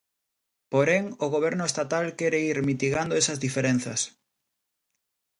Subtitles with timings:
[0.71, 4.01] Porén, o Goberno estatal quere ir mitigando esas diferenzas.